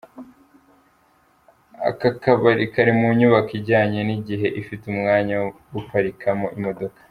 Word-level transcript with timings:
Aka 1.89 2.09
kabari 2.21 2.65
kari 2.73 2.91
munyubako 2.99 3.51
ijyanye 3.59 3.99
n'igihe 4.07 4.47
ifiteumwanya 4.61 5.33
wo 5.41 5.49
guparikamo 5.73 6.47
imodoka. 6.57 6.99